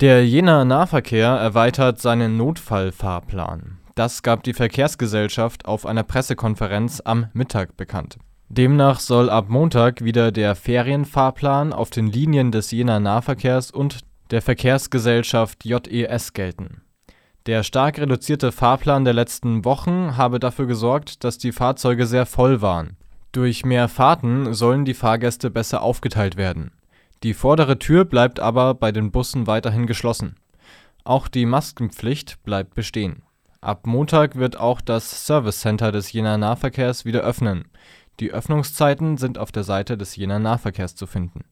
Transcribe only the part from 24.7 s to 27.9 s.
die Fahrgäste besser aufgeteilt werden. Die vordere